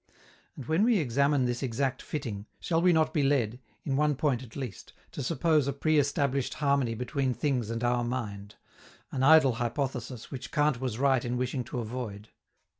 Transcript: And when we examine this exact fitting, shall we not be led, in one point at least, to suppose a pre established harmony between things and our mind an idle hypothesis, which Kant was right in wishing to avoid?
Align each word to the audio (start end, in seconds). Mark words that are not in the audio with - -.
And 0.55 0.65
when 0.65 0.81
we 0.83 0.97
examine 0.97 1.45
this 1.45 1.61
exact 1.61 2.01
fitting, 2.01 2.47
shall 2.59 2.81
we 2.81 2.91
not 2.91 3.13
be 3.13 3.21
led, 3.21 3.59
in 3.83 3.95
one 3.95 4.15
point 4.15 4.41
at 4.41 4.55
least, 4.55 4.93
to 5.11 5.21
suppose 5.21 5.67
a 5.67 5.73
pre 5.73 5.99
established 5.99 6.55
harmony 6.55 6.95
between 6.95 7.35
things 7.35 7.69
and 7.69 7.83
our 7.83 8.03
mind 8.03 8.55
an 9.11 9.21
idle 9.21 9.53
hypothesis, 9.61 10.31
which 10.31 10.51
Kant 10.51 10.81
was 10.81 10.97
right 10.97 11.23
in 11.23 11.37
wishing 11.37 11.63
to 11.65 11.77
avoid? 11.77 12.29